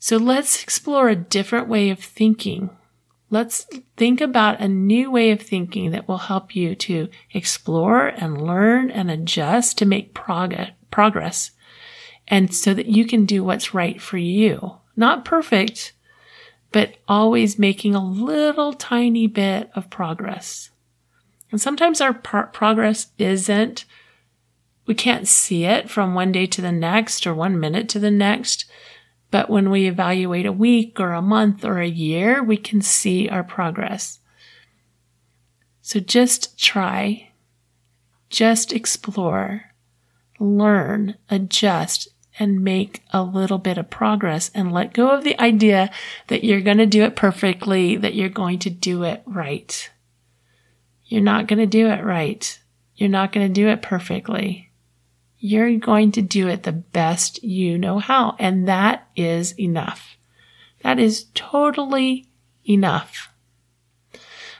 So 0.00 0.16
let's 0.16 0.60
explore 0.60 1.08
a 1.08 1.14
different 1.14 1.68
way 1.68 1.90
of 1.90 2.00
thinking. 2.00 2.70
Let's 3.30 3.68
think 3.96 4.20
about 4.20 4.60
a 4.60 4.66
new 4.66 5.12
way 5.12 5.30
of 5.30 5.40
thinking 5.40 5.92
that 5.92 6.08
will 6.08 6.18
help 6.18 6.56
you 6.56 6.74
to 6.74 7.08
explore 7.32 8.08
and 8.08 8.44
learn 8.44 8.90
and 8.90 9.12
adjust 9.12 9.78
to 9.78 9.86
make 9.86 10.12
prog- 10.12 10.72
progress. 10.90 11.52
And 12.26 12.52
so 12.52 12.74
that 12.74 12.86
you 12.86 13.06
can 13.06 13.26
do 13.26 13.44
what's 13.44 13.74
right 13.74 14.02
for 14.02 14.18
you. 14.18 14.78
Not 14.96 15.24
perfect, 15.24 15.92
but 16.72 16.96
always 17.06 17.60
making 17.60 17.94
a 17.94 18.04
little 18.04 18.72
tiny 18.72 19.28
bit 19.28 19.70
of 19.76 19.88
progress. 19.88 20.70
And 21.54 21.60
sometimes 21.60 22.00
our 22.00 22.12
pro- 22.12 22.46
progress 22.46 23.12
isn't, 23.16 23.84
we 24.86 24.94
can't 24.96 25.28
see 25.28 25.64
it 25.64 25.88
from 25.88 26.12
one 26.12 26.32
day 26.32 26.46
to 26.46 26.60
the 26.60 26.72
next 26.72 27.28
or 27.28 27.32
one 27.32 27.60
minute 27.60 27.88
to 27.90 28.00
the 28.00 28.10
next. 28.10 28.64
But 29.30 29.48
when 29.48 29.70
we 29.70 29.86
evaluate 29.86 30.46
a 30.46 30.52
week 30.52 30.98
or 30.98 31.12
a 31.12 31.22
month 31.22 31.64
or 31.64 31.78
a 31.78 31.86
year, 31.86 32.42
we 32.42 32.56
can 32.56 32.82
see 32.82 33.28
our 33.28 33.44
progress. 33.44 34.18
So 35.80 36.00
just 36.00 36.58
try, 36.58 37.30
just 38.30 38.72
explore, 38.72 39.66
learn, 40.40 41.14
adjust, 41.30 42.08
and 42.36 42.64
make 42.64 43.04
a 43.12 43.22
little 43.22 43.58
bit 43.58 43.78
of 43.78 43.90
progress 43.90 44.50
and 44.56 44.72
let 44.72 44.92
go 44.92 45.10
of 45.10 45.22
the 45.22 45.40
idea 45.40 45.92
that 46.26 46.42
you're 46.42 46.60
going 46.60 46.78
to 46.78 46.86
do 46.86 47.04
it 47.04 47.14
perfectly, 47.14 47.96
that 47.96 48.16
you're 48.16 48.28
going 48.28 48.58
to 48.58 48.70
do 48.70 49.04
it 49.04 49.22
right. 49.24 49.92
You're 51.06 51.22
not 51.22 51.46
going 51.46 51.58
to 51.58 51.66
do 51.66 51.88
it 51.88 52.04
right. 52.04 52.58
You're 52.96 53.08
not 53.08 53.32
going 53.32 53.46
to 53.46 53.52
do 53.52 53.68
it 53.68 53.82
perfectly 53.82 54.70
you're 55.46 55.76
going 55.76 56.10
to 56.10 56.22
do 56.22 56.48
it 56.48 56.62
the 56.62 56.72
best 56.72 57.44
you 57.44 57.76
know 57.76 57.98
how. 57.98 58.34
And 58.38 58.66
that 58.66 59.06
is 59.14 59.52
enough. 59.60 60.16
That 60.82 60.98
is 60.98 61.26
totally 61.34 62.30
enough. 62.66 63.28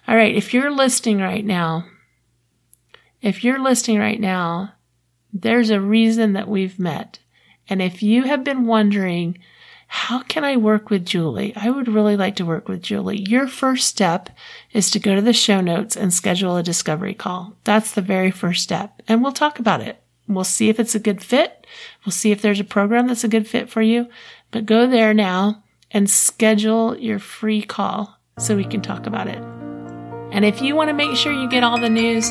All 0.07 0.15
right. 0.15 0.37
If 0.37 0.53
you're 0.53 0.71
listening 0.71 1.23
right 1.23 1.43
now, 1.43 1.87
if 3.23 3.43
you're 3.43 3.63
listening 3.63 3.99
right 3.99 4.21
now, 4.21 4.75
there's 5.33 5.71
a 5.71 5.81
reason 5.81 6.35
that 6.35 6.49
we've 6.49 6.79
met. 6.79 7.19
And 7.67 7.81
if 7.81 8.03
you 8.03 8.25
have 8.25 8.45
been 8.45 8.67
wondering, 8.67 9.39
how 9.95 10.23
can 10.23 10.43
I 10.43 10.57
work 10.57 10.91
with 10.91 11.07
Julie? 11.07 11.53
I 11.55 11.71
would 11.71 11.87
really 11.87 12.17
like 12.17 12.35
to 12.37 12.45
work 12.45 12.69
with 12.69 12.83
Julie. 12.83 13.21
Your 13.29 13.47
first 13.47 13.87
step 13.87 14.29
is 14.73 14.91
to 14.91 14.99
go 14.99 15.15
to 15.15 15.23
the 15.23 15.33
show 15.33 15.61
notes 15.61 15.97
and 15.97 16.13
schedule 16.13 16.57
a 16.57 16.65
discovery 16.65 17.15
call. 17.15 17.55
That's 17.63 17.93
the 17.93 18.03
very 18.03 18.33
first 18.33 18.65
step. 18.65 19.01
And 19.07 19.23
we'll 19.23 19.31
talk 19.31 19.61
about 19.61 19.81
it. 19.81 20.03
We'll 20.27 20.43
see 20.43 20.69
if 20.69 20.81
it's 20.81 20.97
a 20.97 20.99
good 20.99 21.23
fit. 21.23 21.65
We'll 22.05 22.13
see 22.13 22.33
if 22.33 22.43
there's 22.43 22.59
a 22.59 22.65
program 22.65 23.07
that's 23.07 23.23
a 23.23 23.29
good 23.29 23.47
fit 23.47 23.71
for 23.71 23.83
you. 23.83 24.09
But 24.51 24.67
go 24.67 24.89
there 24.89 25.15
now 25.15 25.63
and 25.93 26.11
schedule 26.11 26.99
your 26.99 27.21
free 27.21 27.63
call 27.63 28.19
so 28.37 28.57
we 28.57 28.65
can 28.65 28.83
talk 28.83 29.07
about 29.07 29.29
it. 29.29 29.39
And 30.33 30.45
if 30.45 30.61
you 30.61 30.75
want 30.75 30.89
to 30.89 30.95
make 30.95 31.17
sure 31.17 31.33
you 31.33 31.49
get 31.49 31.63
all 31.63 31.81
the 31.81 31.89
news, 31.89 32.29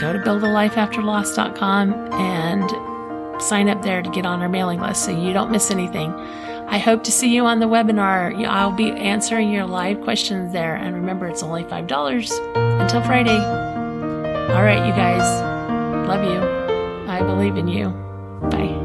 go 0.00 0.12
to 0.12 0.18
buildalifeafterloss.com 0.18 1.94
and 2.14 3.40
sign 3.40 3.68
up 3.68 3.80
there 3.82 4.02
to 4.02 4.10
get 4.10 4.26
on 4.26 4.42
our 4.42 4.48
mailing 4.48 4.80
list 4.80 5.04
so 5.04 5.12
you 5.12 5.32
don't 5.32 5.52
miss 5.52 5.70
anything. 5.70 6.12
I 6.68 6.78
hope 6.78 7.04
to 7.04 7.12
see 7.12 7.34
you 7.34 7.44
on 7.44 7.60
the 7.60 7.66
webinar. 7.66 8.44
I'll 8.46 8.72
be 8.72 8.90
answering 8.90 9.50
your 9.50 9.66
live 9.66 10.00
questions 10.00 10.52
there. 10.52 10.74
And 10.74 10.94
remember, 10.94 11.26
it's 11.26 11.42
only 11.42 11.64
$5 11.64 12.80
until 12.80 13.02
Friday. 13.02 13.38
All 14.54 14.62
right, 14.62 14.86
you 14.86 14.92
guys. 14.92 16.08
Love 16.08 16.24
you. 16.24 17.08
I 17.08 17.22
believe 17.22 17.56
in 17.56 17.68
you. 17.68 17.90
Bye. 18.50 18.83